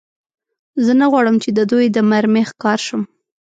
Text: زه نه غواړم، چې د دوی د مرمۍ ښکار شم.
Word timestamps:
زه 0.85 0.91
نه 0.99 1.05
غواړم، 1.11 1.35
چې 1.43 1.49
د 1.57 1.59
دوی 1.71 1.85
د 1.91 1.97
مرمۍ 2.09 2.43
ښکار 2.49 2.79
شم. 2.87 3.01